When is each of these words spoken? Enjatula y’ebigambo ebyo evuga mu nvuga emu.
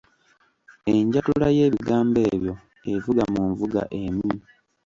Enjatula 0.93 1.47
y’ebigambo 1.57 2.19
ebyo 2.33 2.53
evuga 2.93 3.23
mu 3.33 3.41
nvuga 3.49 3.81
emu. 4.01 4.29